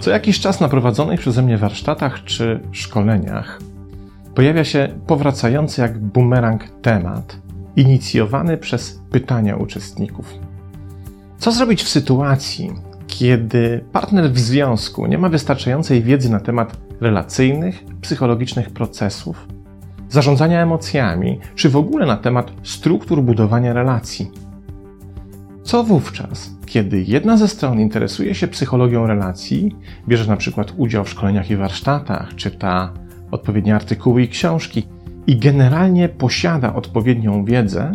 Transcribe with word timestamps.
Co 0.00 0.10
jakiś 0.10 0.40
czas 0.40 0.60
na 0.60 0.68
prowadzonych 0.68 1.20
przeze 1.20 1.42
mnie 1.42 1.58
warsztatach 1.58 2.24
czy 2.24 2.60
szkoleniach 2.72 3.58
pojawia 4.38 4.64
się 4.64 4.88
powracający 5.06 5.80
jak 5.80 5.98
bumerang 5.98 6.64
temat, 6.82 7.36
inicjowany 7.76 8.56
przez 8.56 9.00
pytania 9.10 9.56
uczestników. 9.56 10.34
Co 11.38 11.52
zrobić 11.52 11.82
w 11.82 11.88
sytuacji, 11.88 12.70
kiedy 13.06 13.84
partner 13.92 14.30
w 14.32 14.38
związku 14.38 15.06
nie 15.06 15.18
ma 15.18 15.28
wystarczającej 15.28 16.02
wiedzy 16.02 16.30
na 16.30 16.40
temat 16.40 16.76
relacyjnych, 17.00 17.84
psychologicznych 18.00 18.70
procesów, 18.70 19.46
zarządzania 20.08 20.62
emocjami, 20.62 21.40
czy 21.54 21.68
w 21.68 21.76
ogóle 21.76 22.06
na 22.06 22.16
temat 22.16 22.52
struktur 22.62 23.22
budowania 23.22 23.72
relacji? 23.72 24.30
Co 25.62 25.84
wówczas, 25.84 26.50
kiedy 26.66 27.02
jedna 27.02 27.36
ze 27.36 27.48
stron 27.48 27.80
interesuje 27.80 28.34
się 28.34 28.48
psychologią 28.48 29.06
relacji, 29.06 29.76
bierze 30.08 30.30
na 30.30 30.36
przykład 30.36 30.72
udział 30.76 31.04
w 31.04 31.08
szkoleniach 31.10 31.50
i 31.50 31.56
warsztatach, 31.56 32.34
czyta 32.34 32.92
odpowiednie 33.30 33.74
artykuły 33.74 34.22
i 34.22 34.28
książki 34.28 34.86
i 35.26 35.36
generalnie 35.36 36.08
posiada 36.08 36.74
odpowiednią 36.74 37.44
wiedzę, 37.44 37.92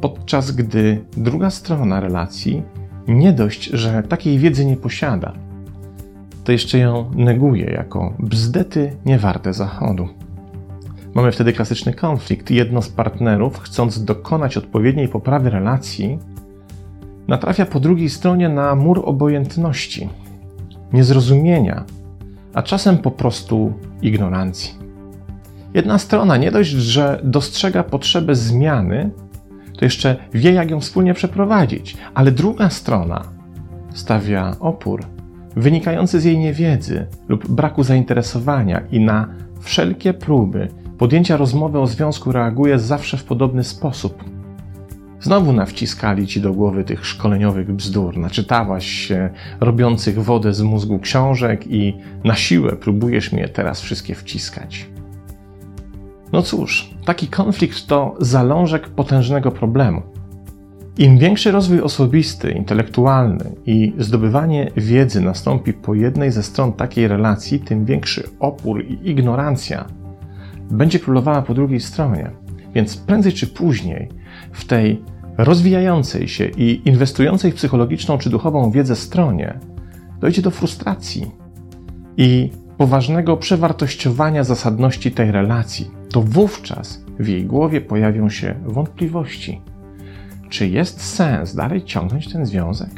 podczas 0.00 0.50
gdy 0.50 1.04
druga 1.16 1.50
strona 1.50 2.00
relacji 2.00 2.62
nie 3.08 3.32
dość, 3.32 3.64
że 3.64 4.02
takiej 4.02 4.38
wiedzy 4.38 4.64
nie 4.64 4.76
posiada, 4.76 5.32
to 6.44 6.52
jeszcze 6.52 6.78
ją 6.78 7.10
neguje 7.14 7.64
jako 7.64 8.14
bzdety 8.18 8.96
niewarte 9.06 9.52
zachodu. 9.52 10.08
Mamy 11.18 11.32
wtedy 11.32 11.52
klasyczny 11.52 11.94
konflikt. 11.94 12.50
Jedno 12.50 12.82
z 12.82 12.88
partnerów, 12.88 13.58
chcąc 13.58 14.04
dokonać 14.04 14.56
odpowiedniej 14.56 15.08
poprawy 15.08 15.50
relacji, 15.50 16.18
natrafia 17.28 17.66
po 17.66 17.80
drugiej 17.80 18.10
stronie 18.10 18.48
na 18.48 18.74
mur 18.74 19.02
obojętności, 19.04 20.08
niezrozumienia, 20.92 21.84
a 22.54 22.62
czasem 22.62 22.98
po 22.98 23.10
prostu 23.10 23.72
ignorancji. 24.02 24.74
Jedna 25.74 25.98
strona 25.98 26.36
nie 26.36 26.50
dość, 26.50 26.70
że 26.70 27.20
dostrzega 27.24 27.82
potrzebę 27.82 28.34
zmiany, 28.34 29.10
to 29.78 29.84
jeszcze 29.84 30.16
wie, 30.34 30.52
jak 30.52 30.70
ją 30.70 30.80
wspólnie 30.80 31.14
przeprowadzić, 31.14 31.96
ale 32.14 32.32
druga 32.32 32.70
strona 32.70 33.24
stawia 33.94 34.56
opór 34.60 35.04
wynikający 35.56 36.20
z 36.20 36.24
jej 36.24 36.38
niewiedzy 36.38 37.06
lub 37.28 37.48
braku 37.48 37.82
zainteresowania 37.82 38.82
i 38.90 39.00
na 39.00 39.28
wszelkie 39.60 40.14
próby 40.14 40.68
podjęcia 40.98 41.36
rozmowy 41.36 41.78
o 41.78 41.86
związku 41.86 42.32
reaguje 42.32 42.78
zawsze 42.78 43.16
w 43.16 43.24
podobny 43.24 43.64
sposób 43.64 44.24
Znowu 45.20 45.52
nawciskali 45.52 46.26
ci 46.26 46.40
do 46.40 46.52
głowy 46.52 46.84
tych 46.84 47.06
szkoleniowych 47.06 47.72
bzdur. 47.72 48.16
Naczytałaś 48.16 48.86
się 48.86 49.30
robiących 49.60 50.22
wodę 50.22 50.54
z 50.54 50.62
mózgu 50.62 50.98
książek 50.98 51.64
i 51.66 51.94
na 52.24 52.34
siłę 52.34 52.76
próbujesz 52.76 53.32
mnie 53.32 53.48
teraz 53.48 53.80
wszystkie 53.80 54.14
wciskać. 54.14 54.86
No 56.32 56.42
cóż, 56.42 56.90
taki 57.04 57.28
konflikt 57.28 57.86
to 57.86 58.14
zalążek 58.20 58.88
potężnego 58.88 59.50
problemu. 59.50 60.02
Im 60.98 61.18
większy 61.18 61.50
rozwój 61.50 61.80
osobisty, 61.80 62.50
intelektualny 62.50 63.52
i 63.66 63.92
zdobywanie 63.98 64.70
wiedzy 64.76 65.20
nastąpi 65.20 65.72
po 65.72 65.94
jednej 65.94 66.30
ze 66.32 66.42
stron 66.42 66.72
takiej 66.72 67.08
relacji, 67.08 67.60
tym 67.60 67.84
większy 67.84 68.28
opór 68.40 68.84
i 68.84 69.10
ignorancja 69.10 69.86
będzie 70.70 70.98
królowała 70.98 71.42
po 71.42 71.54
drugiej 71.54 71.80
stronie. 71.80 72.30
Więc 72.74 72.96
prędzej 72.96 73.32
czy 73.32 73.46
później 73.46 74.08
w 74.52 74.64
tej 74.64 75.02
rozwijającej 75.38 76.28
się 76.28 76.44
i 76.56 76.88
inwestującej 76.88 77.52
w 77.52 77.54
psychologiczną 77.54 78.18
czy 78.18 78.30
duchową 78.30 78.70
wiedzę 78.70 78.96
stronie 78.96 79.58
dojdzie 80.20 80.42
do 80.42 80.50
frustracji 80.50 81.30
i 82.16 82.50
poważnego 82.78 83.36
przewartościowania 83.36 84.44
zasadności 84.44 85.10
tej 85.10 85.32
relacji. 85.32 85.90
To 86.10 86.22
wówczas 86.22 87.04
w 87.18 87.28
jej 87.28 87.44
głowie 87.44 87.80
pojawią 87.80 88.28
się 88.28 88.54
wątpliwości. 88.64 89.60
Czy 90.48 90.68
jest 90.68 91.00
sens 91.00 91.54
dalej 91.54 91.84
ciągnąć 91.84 92.32
ten 92.32 92.46
związek? 92.46 92.90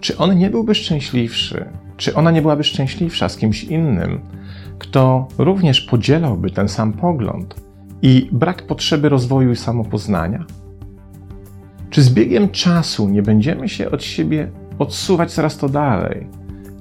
Czy 0.00 0.16
on 0.16 0.38
nie 0.38 0.50
byłby 0.50 0.74
szczęśliwszy? 0.74 1.64
Czy 1.96 2.14
ona 2.14 2.30
nie 2.30 2.42
byłaby 2.42 2.64
szczęśliwsza 2.64 3.28
z 3.28 3.36
kimś 3.36 3.64
innym, 3.64 4.20
kto 4.78 5.28
również 5.38 5.80
podzielałby 5.80 6.50
ten 6.50 6.68
sam 6.68 6.92
pogląd? 6.92 7.66
i 8.02 8.28
brak 8.32 8.66
potrzeby 8.66 9.08
rozwoju 9.08 9.52
i 9.52 9.56
samopoznania? 9.56 10.44
Czy 11.90 12.02
z 12.02 12.10
biegiem 12.10 12.48
czasu 12.48 13.08
nie 13.08 13.22
będziemy 13.22 13.68
się 13.68 13.90
od 13.90 14.04
siebie 14.04 14.50
odsuwać 14.78 15.32
coraz 15.32 15.56
to 15.56 15.68
dalej, 15.68 16.26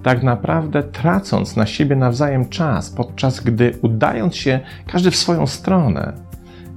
tak 0.04 0.24
naprawdę 0.24 0.84
tracąc 0.84 1.56
na 1.56 1.66
siebie 1.66 1.96
nawzajem 1.96 2.50
czas, 2.50 2.90
podczas 2.90 3.40
gdy 3.40 3.78
udając 3.82 4.36
się 4.36 4.60
każdy 4.88 5.12
w 5.12 5.16
swoją 5.16 5.48
stronę, 5.48 6.14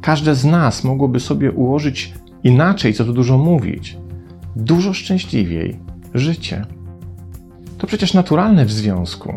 każde 0.00 0.34
z 0.34 0.44
nas 0.44 0.84
mogłoby 0.84 1.20
sobie 1.20 1.52
ułożyć 1.52 2.14
inaczej, 2.44 2.94
co 2.94 3.04
tu 3.04 3.12
dużo 3.12 3.38
mówić, 3.38 3.98
dużo 4.56 4.92
szczęśliwiej 4.92 5.80
życie? 6.14 6.66
To 7.78 7.86
przecież 7.86 8.14
naturalne 8.14 8.64
w 8.64 8.72
związku, 8.72 9.32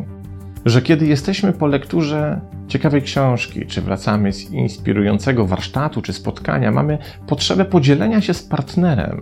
że 0.66 0.82
kiedy 0.82 1.06
jesteśmy 1.06 1.54
po 1.54 1.68
lekturze 1.68 2.42
ciekawej 2.68 3.02
książki, 3.02 3.66
czy 3.66 3.82
wracamy 3.82 4.34
z 4.34 4.52
inspirującego 4.52 5.46
warsztatu 5.46 6.02
czy 6.02 6.14
spotkania, 6.14 6.72
mamy 6.72 6.98
potrzebę 7.28 7.66
podzielenia 7.66 8.22
się 8.22 8.34
z 8.34 8.44
partnerem 8.44 9.22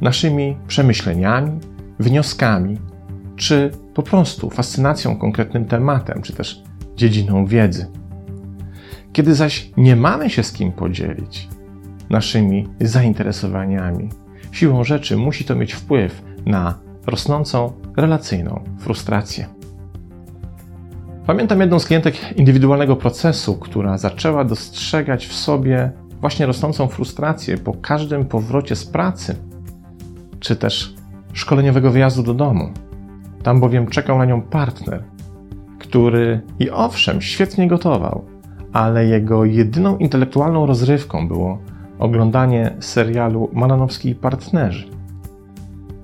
naszymi 0.00 0.56
przemyśleniami, 0.66 1.60
wnioskami, 1.98 2.78
czy 3.36 3.70
po 3.94 4.02
prostu 4.02 4.50
fascynacją 4.50 5.16
konkretnym 5.16 5.64
tematem, 5.64 6.22
czy 6.22 6.32
też 6.32 6.62
dziedziną 6.96 7.46
wiedzy. 7.46 7.86
Kiedy 9.12 9.34
zaś 9.34 9.70
nie 9.76 9.96
mamy 9.96 10.30
się 10.30 10.42
z 10.42 10.52
kim 10.52 10.72
podzielić 10.72 11.48
naszymi 12.10 12.68
zainteresowaniami, 12.80 14.08
siłą 14.52 14.84
rzeczy 14.84 15.16
musi 15.16 15.44
to 15.44 15.54
mieć 15.54 15.72
wpływ 15.72 16.22
na 16.46 16.78
rosnącą 17.06 17.72
relacyjną 17.96 18.64
frustrację. 18.78 19.59
Pamiętam 21.26 21.60
jedną 21.60 21.78
z 21.78 21.86
klientek 21.86 22.38
indywidualnego 22.38 22.96
procesu, 22.96 23.56
która 23.56 23.98
zaczęła 23.98 24.44
dostrzegać 24.44 25.26
w 25.26 25.32
sobie 25.32 25.90
właśnie 26.20 26.46
rosnącą 26.46 26.88
frustrację 26.88 27.58
po 27.58 27.72
każdym 27.72 28.24
powrocie 28.24 28.76
z 28.76 28.84
pracy, 28.84 29.36
czy 30.40 30.56
też 30.56 30.94
szkoleniowego 31.32 31.90
wyjazdu 31.90 32.22
do 32.22 32.34
domu. 32.34 32.70
Tam 33.42 33.60
bowiem 33.60 33.86
czekał 33.86 34.18
na 34.18 34.24
nią 34.24 34.42
partner, 34.42 35.04
który 35.78 36.40
i 36.58 36.70
owszem 36.70 37.20
świetnie 37.20 37.68
gotował, 37.68 38.24
ale 38.72 39.06
jego 39.06 39.44
jedyną 39.44 39.98
intelektualną 39.98 40.66
rozrywką 40.66 41.28
było 41.28 41.58
oglądanie 41.98 42.76
serialu 42.80 43.50
Malanowski 43.52 44.08
i 44.08 44.14
partnerzy. 44.14 44.88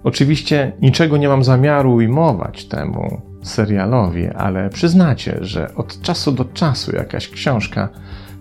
Oczywiście 0.05 0.73
niczego 0.83 1.17
nie 1.17 1.29
mam 1.29 1.45
zamiaru 1.45 1.95
ujmować 1.95 2.65
temu 2.65 3.21
serialowi, 3.47 4.29
ale 4.29 4.71
przyznacie, 4.71 5.39
że 5.41 5.75
od 5.75 6.01
czasu 6.01 6.33
do 6.33 6.45
czasu 6.45 6.97
jakaś 6.97 7.29
książka 7.29 7.89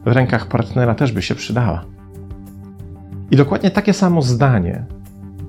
w 0.06 0.08
rękach 0.08 0.48
partnera 0.48 0.96
też 0.96 1.12
by 1.12 1.22
się 1.22 1.36
przydała. 1.36 1.86
I 3.32 3.36
dokładnie 3.36 3.72
takie 3.72 3.94
samo 3.94 4.22
zdanie 4.22 4.86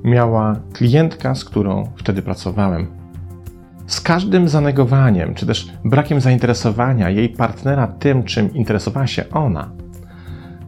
miała 0.04 0.56
klientka, 0.72 1.34
z 1.34 1.44
którą 1.44 1.88
wtedy 1.96 2.22
pracowałem. 2.22 2.86
Z 3.86 4.00
każdym 4.00 4.48
zanegowaniem, 4.48 5.34
czy 5.34 5.46
też 5.46 5.72
brakiem 5.84 6.20
zainteresowania 6.20 7.10
jej 7.10 7.28
partnera 7.28 7.86
tym, 7.86 8.24
czym 8.24 8.54
interesowała 8.54 9.06
się 9.06 9.24
ona, 9.30 9.70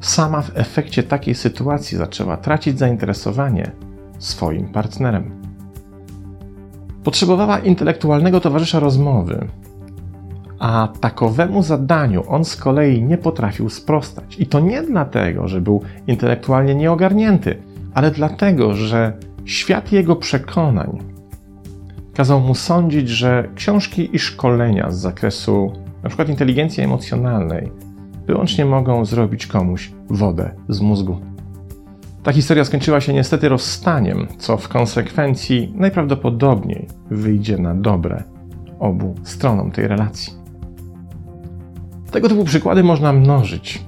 sama 0.00 0.42
w 0.42 0.50
efekcie 0.54 1.02
takiej 1.02 1.34
sytuacji 1.34 1.98
zaczęła 1.98 2.36
tracić 2.36 2.78
zainteresowanie 2.78 3.70
swoim 4.18 4.68
partnerem. 4.68 5.38
Potrzebowała 7.08 7.58
intelektualnego 7.58 8.40
towarzysza 8.40 8.81
rozmowy, 8.81 9.49
a 10.58 10.88
takowemu 11.00 11.62
zadaniu 11.62 12.22
on 12.28 12.44
z 12.44 12.56
kolei 12.56 13.02
nie 13.02 13.19
potrafił 13.19 13.70
sprostać. 13.70 14.37
I 14.38 14.46
to 14.46 14.60
nie 14.60 14.82
dlatego, 14.82 15.49
że 15.49 15.60
był 15.60 15.82
intelektualnie 16.06 16.75
nieogarnięty, 16.75 17.62
ale 17.94 18.10
dlatego, 18.10 18.75
że 18.75 19.12
świat 19.44 19.93
jego 19.93 20.16
przekonań 20.16 20.99
kazał 22.14 22.40
mu 22.40 22.55
sądzić, 22.55 23.08
że 23.08 23.49
książki 23.54 24.16
i 24.16 24.19
szkolenia 24.19 24.90
z 24.90 24.99
zakresu 24.99 25.72
np. 26.02 26.25
inteligencji 26.25 26.82
emocjonalnej 26.82 27.72
wyłącznie 28.26 28.64
mogą 28.64 29.04
zrobić 29.04 29.46
komuś 29.46 29.93
wodę 30.11 30.50
z 30.69 30.81
mózgu. 30.81 31.20
Ta 32.22 32.32
historia 32.32 32.64
skończyła 32.64 33.00
się 33.00 33.12
niestety 33.12 33.48
rozstaniem, 33.48 34.26
co 34.38 34.56
w 34.56 34.68
konsekwencji 34.68 35.72
najprawdopodobniej 35.76 36.86
wyjdzie 37.10 37.58
na 37.58 37.74
dobre 37.74 38.22
obu 38.78 39.14
stronom 39.22 39.70
tej 39.70 39.88
relacji. 39.88 40.32
Tego 42.10 42.28
typu 42.28 42.44
przykłady 42.44 42.84
można 42.84 43.12
mnożyć. 43.12 43.84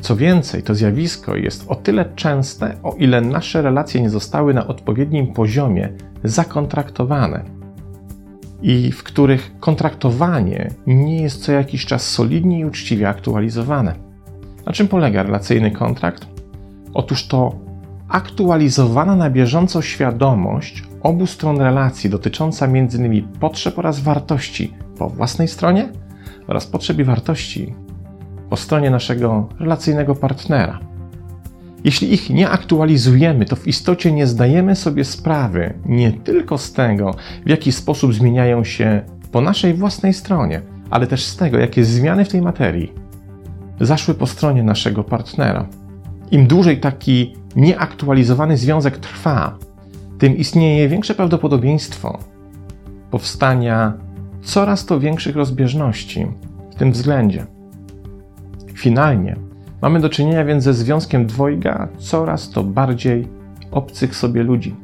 Co 0.00 0.16
więcej, 0.16 0.62
to 0.62 0.74
zjawisko 0.74 1.36
jest 1.36 1.64
o 1.68 1.74
tyle 1.74 2.04
częste, 2.16 2.76
o 2.82 2.94
ile 2.98 3.20
nasze 3.20 3.62
relacje 3.62 4.00
nie 4.00 4.10
zostały 4.10 4.54
na 4.54 4.66
odpowiednim 4.66 5.32
poziomie 5.32 5.92
zakontraktowane 6.24 7.44
i 8.62 8.92
w 8.92 9.02
których 9.02 9.52
kontraktowanie 9.60 10.70
nie 10.86 11.22
jest 11.22 11.44
co 11.44 11.52
jakiś 11.52 11.86
czas 11.86 12.08
solidnie 12.08 12.60
i 12.60 12.64
uczciwie 12.64 13.08
aktualizowane. 13.08 13.94
Na 14.66 14.72
czym 14.72 14.88
polega 14.88 15.22
relacyjny 15.22 15.70
kontrakt? 15.70 16.26
Otóż 16.94 17.26
to 17.26 17.54
aktualizowana 18.12 19.16
na 19.16 19.30
bieżąco 19.30 19.82
świadomość 19.82 20.82
obu 21.02 21.26
stron 21.26 21.58
relacji 21.60 22.10
dotycząca 22.10 22.66
m.in. 22.66 23.28
potrzeb 23.40 23.78
oraz 23.78 24.00
wartości 24.00 24.74
po 24.98 25.08
własnej 25.08 25.48
stronie 25.48 25.88
oraz 26.46 26.66
potrzeb 26.66 26.98
i 26.98 27.04
wartości 27.04 27.74
po 28.50 28.56
stronie 28.56 28.90
naszego 28.90 29.48
relacyjnego 29.60 30.14
partnera. 30.14 30.80
Jeśli 31.84 32.14
ich 32.14 32.30
nie 32.30 32.50
aktualizujemy, 32.50 33.44
to 33.44 33.56
w 33.56 33.66
istocie 33.66 34.12
nie 34.12 34.26
zdajemy 34.26 34.76
sobie 34.76 35.04
sprawy 35.04 35.74
nie 35.86 36.12
tylko 36.12 36.58
z 36.58 36.72
tego, 36.72 37.14
w 37.46 37.48
jaki 37.48 37.72
sposób 37.72 38.14
zmieniają 38.14 38.64
się 38.64 39.02
po 39.32 39.40
naszej 39.40 39.74
własnej 39.74 40.14
stronie, 40.14 40.62
ale 40.90 41.06
też 41.06 41.24
z 41.24 41.36
tego, 41.36 41.58
jakie 41.58 41.84
zmiany 41.84 42.24
w 42.24 42.28
tej 42.28 42.42
materii 42.42 42.92
zaszły 43.80 44.14
po 44.14 44.26
stronie 44.26 44.62
naszego 44.62 45.04
partnera. 45.04 45.66
Im 46.32 46.46
dłużej 46.46 46.80
taki 46.80 47.34
nieaktualizowany 47.56 48.56
związek 48.56 48.98
trwa, 48.98 49.58
tym 50.18 50.36
istnieje 50.36 50.88
większe 50.88 51.14
prawdopodobieństwo 51.14 52.18
powstania 53.10 53.92
coraz 54.42 54.86
to 54.86 55.00
większych 55.00 55.36
rozbieżności 55.36 56.26
w 56.70 56.74
tym 56.74 56.92
względzie. 56.92 57.46
Finalnie 58.74 59.36
mamy 59.82 60.00
do 60.00 60.08
czynienia 60.08 60.44
więc 60.44 60.64
ze 60.64 60.74
związkiem 60.74 61.26
dwojga 61.26 61.88
coraz 61.98 62.50
to 62.50 62.64
bardziej 62.64 63.28
obcych 63.70 64.16
sobie 64.16 64.42
ludzi. 64.42 64.76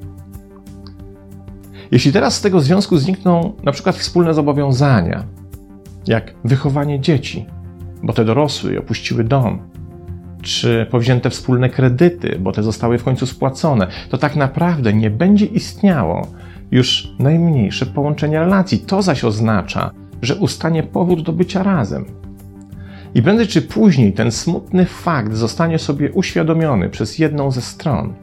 Jeśli 1.90 2.12
teraz 2.12 2.34
z 2.34 2.40
tego 2.40 2.60
związku 2.60 2.96
znikną 2.96 3.52
na 3.62 3.72
przykład 3.72 3.96
wspólne 3.96 4.34
zobowiązania, 4.34 5.24
jak 6.06 6.34
wychowanie 6.44 7.00
dzieci, 7.00 7.46
bo 8.02 8.12
te 8.12 8.24
dorosły 8.24 8.72
i 8.72 8.78
opuściły 8.78 9.24
dom, 9.24 9.77
czy 10.42 10.86
powzięte 10.90 11.30
wspólne 11.30 11.68
kredyty, 11.68 12.38
bo 12.40 12.52
te 12.52 12.62
zostały 12.62 12.98
w 12.98 13.04
końcu 13.04 13.26
spłacone, 13.26 13.86
to 14.08 14.18
tak 14.18 14.36
naprawdę 14.36 14.92
nie 14.92 15.10
będzie 15.10 15.46
istniało 15.46 16.26
już 16.70 17.14
najmniejsze 17.18 17.86
połączenie 17.86 18.38
relacji. 18.38 18.78
To 18.78 19.02
zaś 19.02 19.24
oznacza, 19.24 19.90
że 20.22 20.34
ustanie 20.36 20.82
powód 20.82 21.22
do 21.22 21.32
bycia 21.32 21.62
razem. 21.62 22.04
I 23.14 23.22
prędzej 23.22 23.46
czy 23.46 23.62
później 23.62 24.12
ten 24.12 24.32
smutny 24.32 24.84
fakt 24.84 25.34
zostanie 25.34 25.78
sobie 25.78 26.12
uświadomiony 26.12 26.88
przez 26.88 27.18
jedną 27.18 27.50
ze 27.50 27.60
stron. 27.60 28.14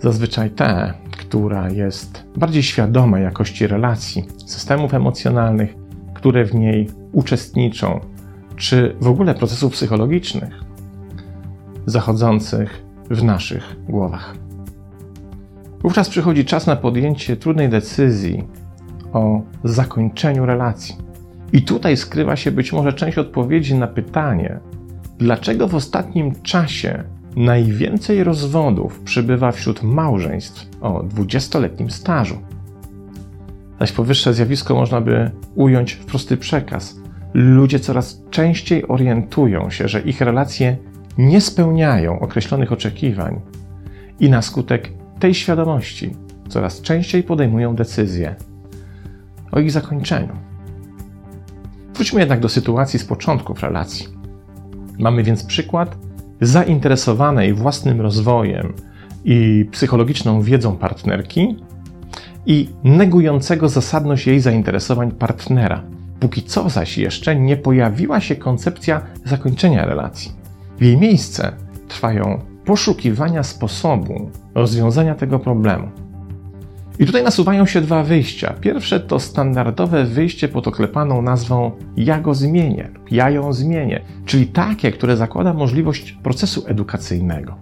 Zazwyczaj 0.00 0.50
tę, 0.50 0.94
która 1.10 1.70
jest 1.70 2.24
bardziej 2.36 2.62
świadoma 2.62 3.18
jakości 3.18 3.66
relacji, 3.66 4.24
systemów 4.46 4.94
emocjonalnych, 4.94 5.74
które 6.14 6.44
w 6.44 6.54
niej 6.54 6.88
uczestniczą, 7.12 8.00
czy 8.60 8.96
w 9.00 9.06
ogóle 9.06 9.34
procesów 9.34 9.72
psychologicznych 9.72 10.60
zachodzących 11.86 12.82
w 13.10 13.22
naszych 13.22 13.76
głowach. 13.88 14.34
Wówczas 15.82 16.08
przychodzi 16.08 16.44
czas 16.44 16.66
na 16.66 16.76
podjęcie 16.76 17.36
trudnej 17.36 17.68
decyzji 17.68 18.44
o 19.12 19.40
zakończeniu 19.64 20.46
relacji. 20.46 20.96
I 21.52 21.62
tutaj 21.62 21.96
skrywa 21.96 22.36
się 22.36 22.50
być 22.50 22.72
może 22.72 22.92
część 22.92 23.18
odpowiedzi 23.18 23.74
na 23.74 23.86
pytanie, 23.86 24.60
dlaczego 25.18 25.68
w 25.68 25.74
ostatnim 25.74 26.42
czasie 26.42 27.04
najwięcej 27.36 28.24
rozwodów 28.24 29.00
przybywa 29.00 29.52
wśród 29.52 29.82
małżeństw 29.82 30.66
o 30.80 31.02
20-letnim 31.02 31.90
stażu. 31.90 32.38
Zaś 33.80 33.92
powyższe 33.92 34.34
zjawisko 34.34 34.74
można 34.74 35.00
by 35.00 35.30
ująć 35.54 35.92
w 35.92 36.04
prosty 36.04 36.36
przekaz. 36.36 37.00
Ludzie 37.34 37.80
coraz 37.80 38.22
częściej 38.30 38.88
orientują 38.88 39.70
się, 39.70 39.88
że 39.88 40.00
ich 40.00 40.20
relacje 40.20 40.76
nie 41.18 41.40
spełniają 41.40 42.20
określonych 42.20 42.72
oczekiwań 42.72 43.40
i 44.20 44.30
na 44.30 44.42
skutek 44.42 44.90
tej 45.18 45.34
świadomości 45.34 46.16
coraz 46.48 46.80
częściej 46.80 47.22
podejmują 47.22 47.74
decyzje 47.74 48.34
o 49.52 49.60
ich 49.60 49.70
zakończeniu. 49.70 50.36
Wróćmy 51.94 52.20
jednak 52.20 52.40
do 52.40 52.48
sytuacji 52.48 52.98
z 52.98 53.04
początków 53.04 53.62
relacji. 53.62 54.08
Mamy 54.98 55.22
więc 55.22 55.44
przykład 55.44 55.96
zainteresowanej 56.40 57.54
własnym 57.54 58.00
rozwojem 58.00 58.72
i 59.24 59.66
psychologiczną 59.70 60.42
wiedzą 60.42 60.76
partnerki 60.76 61.56
i 62.46 62.68
negującego 62.84 63.68
zasadność 63.68 64.26
jej 64.26 64.40
zainteresowań 64.40 65.10
partnera. 65.10 65.82
Póki 66.20 66.42
co 66.42 66.68
zaś 66.68 66.98
jeszcze 66.98 67.36
nie 67.36 67.56
pojawiła 67.56 68.20
się 68.20 68.36
koncepcja 68.36 69.00
zakończenia 69.24 69.86
relacji. 69.86 70.32
W 70.78 70.82
jej 70.82 70.96
miejsce 70.96 71.52
trwają 71.88 72.40
poszukiwania 72.64 73.42
sposobu 73.42 74.30
rozwiązania 74.54 75.14
tego 75.14 75.38
problemu. 75.38 75.88
I 76.98 77.06
tutaj 77.06 77.22
nasuwają 77.22 77.66
się 77.66 77.80
dwa 77.80 78.02
wyjścia. 78.02 78.54
Pierwsze 78.60 79.00
to 79.00 79.20
standardowe 79.20 80.04
wyjście 80.04 80.48
pod 80.48 80.68
oklepaną 80.68 81.22
nazwą 81.22 81.70
ja 81.96 82.20
go 82.20 82.34
zmienię, 82.34 82.90
ja 83.10 83.30
ją 83.30 83.52
zmienię, 83.52 84.00
czyli 84.24 84.46
takie, 84.46 84.92
które 84.92 85.16
zakłada 85.16 85.54
możliwość 85.54 86.12
procesu 86.12 86.64
edukacyjnego. 86.66 87.54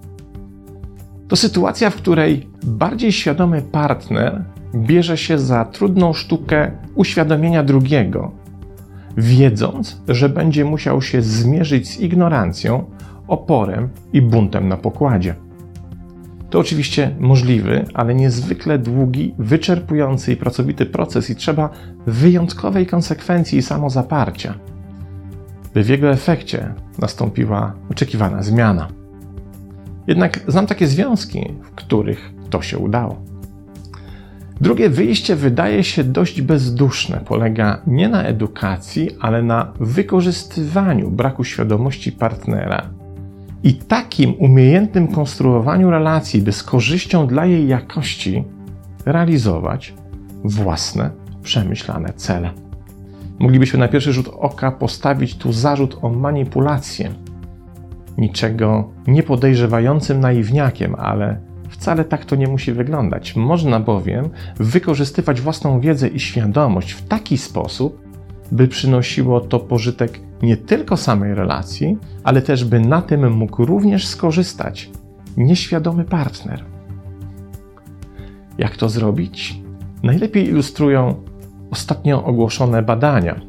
To 1.28 1.36
sytuacja, 1.36 1.90
w 1.90 1.96
której 1.96 2.48
bardziej 2.62 3.12
świadomy 3.12 3.62
partner 3.62 4.44
bierze 4.74 5.16
się 5.16 5.38
za 5.38 5.64
trudną 5.64 6.12
sztukę 6.12 6.70
uświadomienia 6.94 7.62
drugiego, 7.64 8.32
wiedząc, 9.18 10.02
że 10.08 10.28
będzie 10.28 10.64
musiał 10.64 11.02
się 11.02 11.22
zmierzyć 11.22 11.88
z 11.88 12.00
ignorancją, 12.00 12.84
oporem 13.28 13.88
i 14.12 14.22
buntem 14.22 14.68
na 14.68 14.76
pokładzie. 14.76 15.34
To 16.50 16.58
oczywiście 16.58 17.16
możliwy, 17.20 17.84
ale 17.94 18.14
niezwykle 18.14 18.78
długi, 18.78 19.34
wyczerpujący 19.38 20.32
i 20.32 20.36
pracowity 20.36 20.86
proces 20.86 21.30
i 21.30 21.36
trzeba 21.36 21.70
wyjątkowej 22.06 22.86
konsekwencji 22.86 23.58
i 23.58 23.62
samozaparcia, 23.62 24.54
by 25.74 25.82
w 25.82 25.88
jego 25.88 26.10
efekcie 26.10 26.74
nastąpiła 26.98 27.74
oczekiwana 27.90 28.42
zmiana. 28.42 28.88
Jednak 30.06 30.40
znam 30.46 30.66
takie 30.66 30.86
związki, 30.86 31.54
w 31.62 31.70
których 31.70 32.32
to 32.50 32.62
się 32.62 32.78
udało. 32.78 33.27
Drugie 34.60 34.90
wyjście 34.90 35.36
wydaje 35.36 35.84
się 35.84 36.04
dość 36.04 36.42
bezduszne. 36.42 37.20
Polega 37.26 37.82
nie 37.86 38.08
na 38.08 38.22
edukacji, 38.24 39.10
ale 39.20 39.42
na 39.42 39.72
wykorzystywaniu 39.80 41.10
braku 41.10 41.44
świadomości 41.44 42.12
partnera 42.12 42.90
i 43.62 43.74
takim 43.74 44.34
umiejętnym 44.38 45.08
konstruowaniu 45.08 45.90
relacji, 45.90 46.42
by 46.42 46.52
z 46.52 46.62
korzyścią 46.62 47.26
dla 47.26 47.46
jej 47.46 47.68
jakości 47.68 48.44
realizować 49.06 49.94
własne, 50.44 51.10
przemyślane 51.42 52.12
cele. 52.12 52.50
Moglibyśmy 53.38 53.78
na 53.78 53.88
pierwszy 53.88 54.12
rzut 54.12 54.28
oka 54.38 54.72
postawić 54.72 55.36
tu 55.36 55.52
zarzut 55.52 55.98
o 56.02 56.08
manipulację, 56.08 57.10
niczego 58.18 58.90
nie 59.06 59.22
podejrzewającym 59.22 60.20
naiwniakiem, 60.20 60.94
ale 60.94 61.40
wcale 61.68 62.04
tak 62.04 62.24
to 62.24 62.36
nie 62.36 62.46
musi 62.48 62.72
wyglądać. 62.72 63.36
Można 63.36 63.80
bowiem 63.80 64.28
wykorzystywać 64.56 65.40
własną 65.40 65.80
wiedzę 65.80 66.08
i 66.08 66.20
świadomość 66.20 66.92
w 66.92 67.08
taki 67.08 67.38
sposób, 67.38 68.08
by 68.52 68.68
przynosiło 68.68 69.40
to 69.40 69.60
pożytek 69.60 70.20
nie 70.42 70.56
tylko 70.56 70.96
samej 70.96 71.34
relacji, 71.34 71.98
ale 72.24 72.42
też 72.42 72.64
by 72.64 72.80
na 72.80 73.02
tym 73.02 73.32
mógł 73.32 73.64
również 73.64 74.06
skorzystać 74.06 74.90
nieświadomy 75.36 76.04
partner. 76.04 76.64
Jak 78.58 78.76
to 78.76 78.88
zrobić? 78.88 79.60
Najlepiej 80.02 80.48
ilustrują 80.48 81.14
ostatnio 81.70 82.24
ogłoszone 82.24 82.82
badania, 82.82 83.40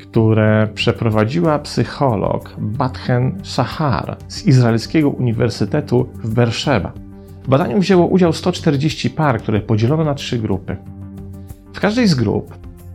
które 0.00 0.68
przeprowadziła 0.74 1.58
psycholog 1.58 2.54
Bathen 2.58 3.38
Sahar 3.42 4.16
z 4.28 4.46
Izraelskiego 4.46 5.10
Uniwersytetu 5.10 6.08
w 6.14 6.34
Beersheba. 6.34 7.07
W 7.48 7.50
badaniu 7.50 7.80
wzięło 7.80 8.06
udział 8.06 8.32
140 8.32 9.10
par, 9.10 9.42
które 9.42 9.60
podzielono 9.60 10.04
na 10.04 10.14
trzy 10.14 10.38
grupy. 10.38 10.76
W 11.72 11.80
każdej 11.80 12.08
z 12.08 12.14
grup 12.14 12.54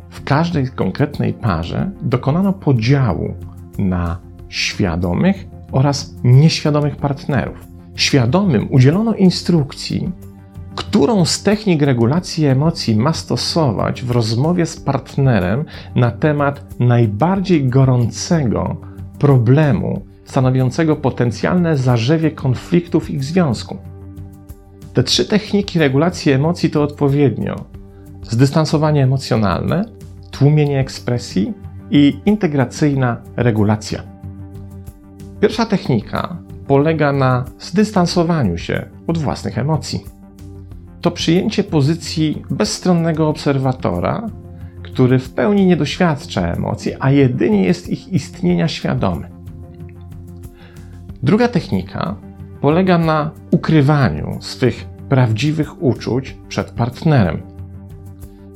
w 0.09 0.23
każdej 0.23 0.67
konkretnej 0.67 1.33
parze 1.33 1.91
dokonano 2.01 2.53
podziału 2.53 3.33
na 3.77 4.19
świadomych 4.49 5.45
oraz 5.71 6.15
nieświadomych 6.23 6.95
partnerów. 6.95 7.57
Świadomym 7.95 8.67
udzielono 8.71 9.13
instrukcji, 9.13 10.11
którą 10.75 11.25
z 11.25 11.43
technik 11.43 11.81
regulacji 11.81 12.45
emocji 12.45 12.95
ma 12.95 13.13
stosować 13.13 14.03
w 14.03 14.11
rozmowie 14.11 14.65
z 14.65 14.79
partnerem 14.79 15.65
na 15.95 16.11
temat 16.11 16.79
najbardziej 16.79 17.69
gorącego 17.69 18.75
problemu, 19.19 20.01
stanowiącego 20.25 20.95
potencjalne 20.95 21.77
zarzewie 21.77 22.31
konfliktu 22.31 22.99
w 22.99 23.09
ich 23.09 23.23
związku. 23.23 23.92
Te 24.93 25.03
trzy 25.03 25.25
techniki 25.25 25.79
regulacji 25.79 26.31
emocji 26.31 26.69
to 26.69 26.83
odpowiednio 26.83 27.55
zdystansowanie 28.21 29.03
emocjonalne, 29.03 29.85
tłumienie 30.31 30.79
ekspresji 30.79 31.53
i 31.91 32.19
integracyjna 32.25 33.21
regulacja. 33.35 34.03
Pierwsza 35.39 35.65
technika 35.65 36.37
polega 36.67 37.11
na 37.11 37.45
zdystansowaniu 37.59 38.57
się 38.57 38.85
od 39.07 39.17
własnych 39.17 39.57
emocji. 39.57 40.03
To 41.01 41.11
przyjęcie 41.11 41.63
pozycji 41.63 42.43
bezstronnego 42.49 43.29
obserwatora, 43.29 44.29
który 44.83 45.19
w 45.19 45.29
pełni 45.29 45.65
nie 45.65 45.77
doświadcza 45.77 46.41
emocji, 46.41 46.91
a 46.99 47.11
jedynie 47.11 47.65
jest 47.65 47.89
ich 47.89 48.13
istnienia 48.13 48.67
świadomy. 48.67 49.29
Druga 51.23 51.47
technika 51.47 52.15
polega 52.63 52.97
na 52.97 53.31
ukrywaniu 53.51 54.37
swych 54.41 54.85
prawdziwych 55.09 55.83
uczuć 55.83 56.37
przed 56.47 56.71
partnerem. 56.71 57.41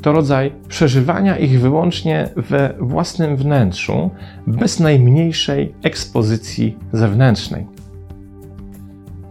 To 0.01 0.11
rodzaj 0.11 0.51
przeżywania 0.67 1.37
ich 1.37 1.61
wyłącznie 1.61 2.29
we 2.35 2.73
własnym 2.79 3.37
wnętrzu, 3.37 4.09
bez 4.47 4.79
najmniejszej 4.79 5.73
ekspozycji 5.83 6.77
zewnętrznej. 6.93 7.67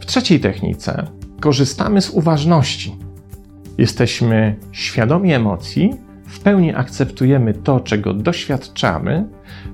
W 0.01 0.07
trzeciej 0.07 0.41
technice 0.41 1.07
korzystamy 1.41 2.03
z 2.03 2.11
uważności. 2.11 2.97
Jesteśmy 3.79 4.57
świadomi 4.73 5.33
emocji, 5.33 5.95
w 6.27 6.41
pełni 6.41 6.75
akceptujemy 6.75 7.55
to, 7.55 7.81
czego 7.81 8.15
doświadczamy, 8.15 9.29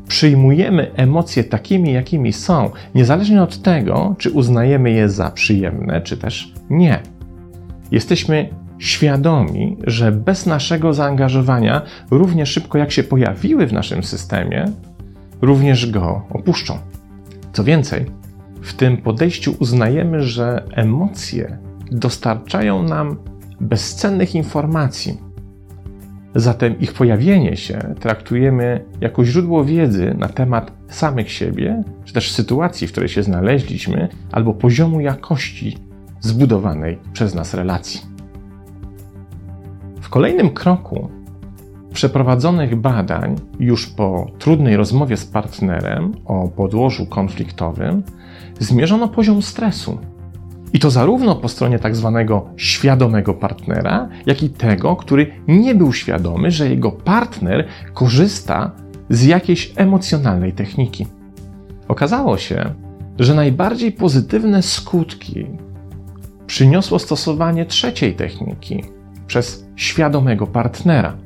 przyjmujemy 0.09 0.91
emocje 0.95 1.45
takimi, 1.45 1.93
jakimi 1.93 2.33
są, 2.33 2.71
niezależnie 2.95 3.43
od 3.43 3.63
tego, 3.63 4.15
czy 4.19 4.31
uznajemy 4.31 4.91
je 4.91 5.09
za 5.09 5.31
przyjemne, 5.31 6.01
czy 6.01 6.17
też 6.17 6.55
nie. 6.71 7.01
Jesteśmy 7.91 8.49
świadomi, 8.79 9.77
że 9.87 10.13
bez 10.13 10.47
naszego 10.47 10.95
zaangażowania, 10.95 11.83
równie 12.11 12.47
szybko 12.47 12.79
jak 12.79 12.93
się 12.93 13.03
pojawiły 13.03 13.67
w 13.67 13.73
naszym 13.73 14.03
systemie, 14.03 14.65
również 15.43 15.91
go 15.91 16.23
opuszczą. 16.31 16.79
Co 17.53 17.65
więcej, 17.65 18.07
w 18.63 18.75
tym 18.75 18.97
podejściu 18.97 19.55
uznajemy, 19.59 20.23
że 20.23 20.65
emocje 20.73 21.59
dostarczają 21.91 22.83
nam 22.83 23.17
bezcennych 23.61 24.35
informacji. 24.35 25.32
Zatem 26.35 26.81
ich 26.81 26.93
pojawienie 26.93 27.57
się 27.57 27.95
traktujemy 28.01 28.85
jako 29.01 29.25
źródło 29.25 29.65
wiedzy 29.65 30.15
na 30.19 30.29
temat 30.29 30.73
samych 30.89 31.33
siebie, 31.33 31.83
czy 32.05 32.13
też 32.13 32.33
sytuacji, 32.33 32.87
w 32.87 32.93
której 32.93 33.09
się 33.09 33.23
znaleźliśmy, 33.23 34.09
albo 34.33 34.55
poziomu 34.55 35.01
jakości 35.01 35.79
zbudowanej 36.21 36.99
przez 37.13 37.35
nas 37.35 37.55
relacji. 37.55 38.01
W 40.01 40.09
kolejnym 40.09 40.51
kroku 40.51 41.09
przeprowadzonych 41.93 42.77
badań, 42.77 43.37
już 43.61 43.87
po 43.87 44.31
trudnej 44.39 44.77
rozmowie 44.77 45.17
z 45.17 45.27
partnerem 45.27 46.13
o 46.25 46.49
podłożu 46.49 47.07
konfliktowym, 47.07 48.03
zmierzono 48.59 49.09
poziom 49.09 49.43
stresu. 49.43 49.99
I 50.73 50.79
to 50.79 50.91
zarówno 50.91 51.37
po 51.37 51.49
stronie 51.49 51.79
tak 51.79 51.97
zwanego 51.97 52.47
świadomego 52.57 53.35
partnera, 53.35 54.09
jak 54.27 54.43
i 54.43 54.51
tego, 54.51 54.97
który 54.97 55.33
nie 55.49 55.75
był 55.75 55.93
świadomy, 55.93 56.51
że 56.51 56.71
jego 56.71 56.93
partner 56.93 57.69
korzysta 57.95 58.71
z 59.11 59.25
jakiejś 59.25 59.73
emocjonalnej 59.77 60.53
techniki. 60.53 61.07
Okazało 61.89 62.39
się, 62.39 62.75
że 63.19 63.35
najbardziej 63.35 63.93
pozytywne 63.93 64.63
skutki 64.63 65.47
przyniosło 66.47 66.99
stosowanie 66.99 67.67
trzeciej 67.67 68.15
techniki 68.15 68.85
przez 69.27 69.67
świadomego 69.77 70.47
partnera. 70.47 71.17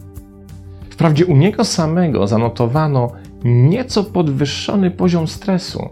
Wprawdzie 0.90 1.26
u 1.26 1.36
niego 1.36 1.64
samego 1.64 2.26
zanotowano 2.26 3.12
nieco 3.44 4.04
podwyższony 4.04 4.90
poziom 4.90 5.26
stresu, 5.26 5.88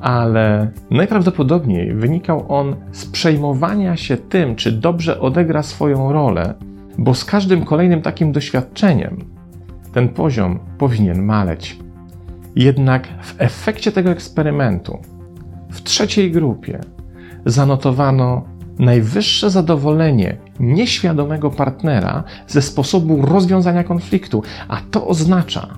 ale 0.00 0.70
najprawdopodobniej 0.90 1.94
wynikał 1.94 2.44
on 2.48 2.76
z 2.92 3.06
przejmowania 3.06 3.96
się 3.96 4.16
tym, 4.16 4.56
czy 4.56 4.72
dobrze 4.72 5.20
odegra 5.20 5.62
swoją 5.62 6.12
rolę, 6.12 6.54
bo 6.98 7.14
z 7.14 7.24
każdym 7.24 7.64
kolejnym 7.64 8.02
takim 8.02 8.32
doświadczeniem 8.32 9.24
ten 9.92 10.08
poziom 10.08 10.58
powinien 10.78 11.22
maleć. 11.22 11.78
Jednak 12.56 13.08
w 13.22 13.34
efekcie 13.38 13.92
tego 13.92 14.10
eksperymentu 14.10 14.98
w 15.70 15.82
trzeciej 15.82 16.32
grupie 16.32 16.80
zanotowano 17.46 18.44
najwyższe 18.78 19.50
zadowolenie 19.50 20.36
nieświadomego 20.60 21.50
partnera 21.50 22.24
ze 22.46 22.62
sposobu 22.62 23.22
rozwiązania 23.22 23.84
konfliktu, 23.84 24.42
a 24.68 24.80
to 24.90 25.06
oznacza, 25.06 25.68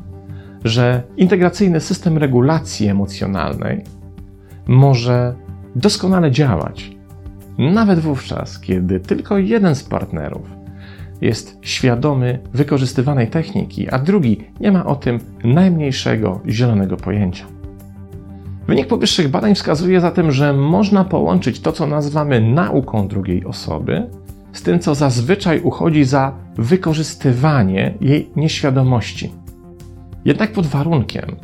że 0.65 1.03
integracyjny 1.17 1.81
system 1.81 2.19
regulacji 2.19 2.89
emocjonalnej 2.89 3.85
może 4.71 5.35
doskonale 5.77 6.31
działać, 6.31 6.97
nawet 7.59 7.99
wówczas, 7.99 8.61
kiedy 8.61 9.01
tylko 9.01 9.39
jeden 9.39 9.75
z 9.75 9.85
partnerów 9.85 10.51
jest 11.21 11.59
świadomy 11.63 12.39
wykorzystywanej 12.55 13.29
techniki, 13.29 13.91
a 13.91 13.99
drugi 13.99 14.45
nie 14.61 14.73
ma 14.73 14.87
o 14.87 14.97
tym 14.97 15.21
najmniejszego 15.45 16.41
zielonego 16.49 16.97
pojęcia. 16.97 17.45
Wynik 18.67 18.87
powyższych 18.87 19.29
badań 19.29 19.55
wskazuje 19.55 20.01
zatem, 20.01 20.33
że 20.33 20.53
można 20.53 21.05
połączyć 21.05 21.61
to, 21.61 21.73
co 21.73 21.87
nazywamy 21.87 22.41
nauką 22.41 23.09
drugiej 23.09 23.45
osoby, 23.45 24.11
z 24.53 24.63
tym, 24.63 24.79
co 24.79 24.95
zazwyczaj 24.95 25.61
uchodzi 25.61 26.05
za 26.05 26.33
wykorzystywanie 26.57 27.95
jej 28.01 28.31
nieświadomości. 28.37 29.33
Jednak 30.25 30.53
pod 30.53 30.67
warunkiem, 30.67 31.37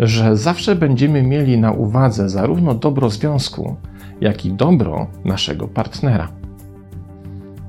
że 0.00 0.36
zawsze 0.36 0.76
będziemy 0.76 1.22
mieli 1.22 1.58
na 1.58 1.72
uwadze 1.72 2.28
zarówno 2.28 2.74
dobro 2.74 3.10
związku, 3.10 3.76
jak 4.20 4.46
i 4.46 4.52
dobro 4.52 5.06
naszego 5.24 5.68
partnera. 5.68 6.28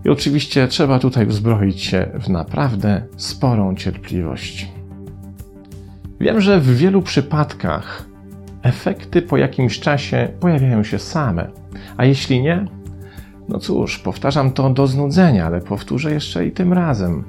I 0.05 0.09
oczywiście 0.09 0.67
trzeba 0.67 0.99
tutaj 0.99 1.27
uzbroić 1.27 1.81
się 1.81 2.07
w 2.19 2.29
naprawdę 2.29 3.01
sporą 3.17 3.75
cierpliwość. 3.75 4.71
Wiem, 6.19 6.41
że 6.41 6.59
w 6.59 6.77
wielu 6.77 7.01
przypadkach 7.01 8.05
efekty 8.61 9.21
po 9.21 9.37
jakimś 9.37 9.79
czasie 9.79 10.29
pojawiają 10.39 10.83
się 10.83 10.99
same, 10.99 11.47
a 11.97 12.05
jeśli 12.05 12.41
nie, 12.41 12.65
no 13.49 13.59
cóż, 13.59 13.99
powtarzam 13.99 14.51
to 14.51 14.69
do 14.69 14.87
znudzenia, 14.87 15.45
ale 15.45 15.61
powtórzę 15.61 16.13
jeszcze 16.13 16.45
i 16.45 16.51
tym 16.51 16.73
razem. 16.73 17.23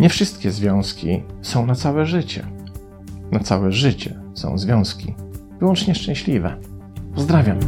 Nie 0.00 0.08
wszystkie 0.08 0.50
związki 0.50 1.22
są 1.42 1.66
na 1.66 1.74
całe 1.74 2.06
życie. 2.06 2.53
Na 3.32 3.40
całe 3.40 3.72
życie 3.72 4.20
są 4.34 4.58
związki 4.58 5.14
wyłącznie 5.60 5.94
szczęśliwe. 5.94 6.56
Pozdrawiam. 7.14 7.58